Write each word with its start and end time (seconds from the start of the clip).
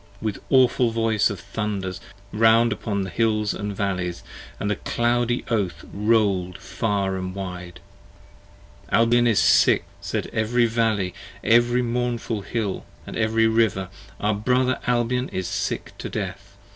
with 0.19 0.39
awful 0.49 0.89
voice 0.89 1.29
of 1.29 1.39
thunders 1.39 1.99
round 2.33 2.71
10 2.71 2.77
Upon 2.79 3.01
the 3.03 3.11
hills 3.11 3.51
& 3.51 3.53
valleys, 3.53 4.23
and 4.59 4.71
the 4.71 4.75
cloudy 4.77 5.45
Oath 5.51 5.85
roll'd 5.93 6.57
far 6.57 7.15
and 7.17 7.35
wide. 7.35 7.81
Albion 8.89 9.27
is 9.27 9.37
sick! 9.37 9.85
said 10.01 10.25
every 10.33 10.65
Valley, 10.65 11.13
every 11.43 11.83
mournful 11.83 12.41
Hill 12.41 12.83
And 13.05 13.15
every 13.15 13.45
River: 13.45 13.89
our 14.19 14.33
brother 14.33 14.79
Albion 14.87 15.29
is 15.29 15.47
sick 15.47 15.93
to 15.99 16.09
death. 16.09 16.57